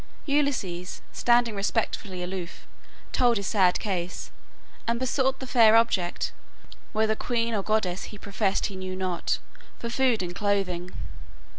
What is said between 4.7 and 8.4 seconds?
and besought the fair object (whether queen or goddess he